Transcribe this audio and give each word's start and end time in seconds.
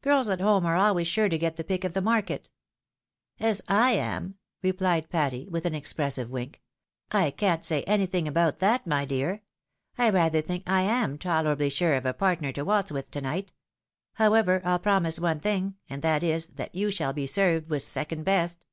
Girls 0.00 0.26
at 0.30 0.40
home 0.40 0.64
are 0.64 0.74
always 0.76 1.06
sure 1.06 1.28
to 1.28 1.36
get 1.36 1.56
the 1.56 1.62
pick 1.62 1.84
of 1.84 1.92
the 1.92 2.00
market!"" 2.00 2.48
As 3.50 3.60
/ 3.64 3.68
am," 3.68 4.36
replied 4.62 5.10
Patty, 5.10 5.46
with 5.50 5.66
an 5.66 5.74
expressive 5.74 6.30
wink." 6.30 6.62
I 7.22 7.30
can't 7.30 7.62
say 7.62 7.82
anything 7.82 8.26
about 8.26 8.58
that, 8.60 8.86
my 8.86 9.04
dear; 9.04 9.42
I 9.98 10.08
rather 10.08 10.40
think 10.40 10.62
I 10.66 10.80
am 10.80 11.18
tolerably 11.18 11.68
sure 11.68 11.92
of 11.92 12.06
a 12.06 12.14
partner 12.14 12.52
to 12.52 12.64
waltz 12.64 12.90
with 12.90 13.10
to 13.10 13.20
night. 13.20 13.52
However, 14.14 14.62
I'll 14.64 14.78
promise 14.78 15.20
one 15.20 15.40
thing, 15.40 15.74
and 15.90 16.00
that 16.00 16.22
is, 16.22 16.46
that 16.56 16.74
you 16.74 16.90
shall 16.90 17.12
be 17.12 17.26
served 17.26 17.68
with 17.68 17.82
second 17.82 18.24
best." 18.24 18.64